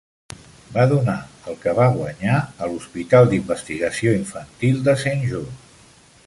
Va 0.77 0.85
donar 0.93 1.13
el 1.51 1.59
que 1.65 1.75
va 1.79 1.85
guanyar 1.97 2.39
a 2.39 2.71
l'Hospital 2.71 3.29
d'Investigació 3.35 4.15
Infantil 4.23 4.83
de 4.89 4.97
Saint 5.05 5.23
Jude. 5.29 5.87